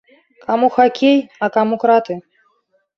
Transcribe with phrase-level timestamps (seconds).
[0.45, 2.21] Каму хакей, а каму краты.